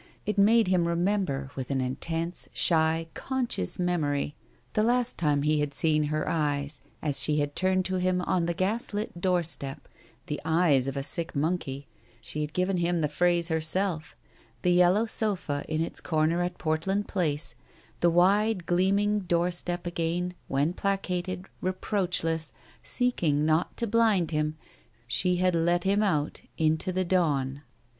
It 0.25 0.35
made 0.35 0.67
him 0.67 0.87
remember, 0.87 1.51
with 1.55 1.69
an 1.69 1.79
intense, 1.79 2.49
shy, 2.53 3.05
conscious 3.13 3.77
memory, 3.77 4.33
the 4.73 4.81
last 4.81 5.15
time 5.15 5.43
he 5.43 5.59
had 5.59 5.75
seen 5.75 6.05
her 6.05 6.27
eyes 6.27 6.81
as 7.03 7.21
she 7.21 7.37
had 7.37 7.55
turned 7.55 7.85
to 7.85 7.97
him 7.97 8.19
on 8.21 8.47
the 8.47 8.55
gas 8.55 8.95
lit 8.95 9.21
doorstep— 9.21 9.87
the 10.25 10.41
eyes 10.43 10.87
of 10.87 10.97
a 10.97 11.03
sick 11.03 11.35
monkey— 11.35 11.87
she 12.19 12.41
had 12.41 12.53
given 12.53 12.77
him 12.77 13.01
the 13.01 13.07
phrase 13.07 13.49
herself— 13.49 14.17
the 14.63 14.71
yellow 14.71 15.05
sofa 15.05 15.63
in 15.69 15.81
its 15.81 16.01
corner 16.01 16.41
at 16.41 16.57
Portland 16.57 17.07
Place— 17.07 17.53
the 18.01 18.09
wide 18.09 18.65
gleaming 18.65 19.19
door 19.19 19.51
step 19.51 19.85
again, 19.85 20.33
when 20.47 20.73
placated, 20.73 21.45
reproachless, 21.61 22.53
seeking 22.81 23.45
not 23.45 23.77
to 23.77 23.85
bind 23.85 24.31
him, 24.31 24.57
she 25.05 25.35
had 25.35 25.53
let 25.53 25.83
him 25.83 26.01
out 26.01 26.41
into 26.57 26.91
the 26.91 27.05
dawn. 27.05 27.61